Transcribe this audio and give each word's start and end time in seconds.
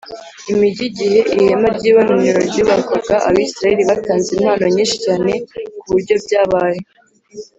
Imig 0.51 0.77
igihe 0.89 1.19
ihema 1.37 1.69
ry 1.77 1.85
ibonaniro 1.89 2.39
ryubakwaga 2.49 3.15
abisirayeli 3.27 3.83
batanze 3.91 4.27
impano 4.37 4.65
nyinshi 4.75 4.97
cyane 5.05 5.31
ku 5.79 5.85
buryo 5.91 6.15
byabaye 6.25 6.79